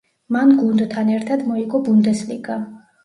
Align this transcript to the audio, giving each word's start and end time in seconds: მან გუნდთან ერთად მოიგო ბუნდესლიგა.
მან 0.35 0.53
გუნდთან 0.61 1.11
ერთად 1.17 1.43
მოიგო 1.53 1.83
ბუნდესლიგა. 1.91 2.57